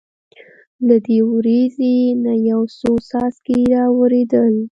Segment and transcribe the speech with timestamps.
[0.87, 4.53] له دې وریځې نه یو څو څاڅکي را وورېدل.